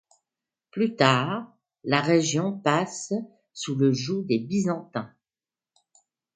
[0.71, 3.13] Plus tard, la région passe
[3.53, 5.13] sous le joug des Byzantins.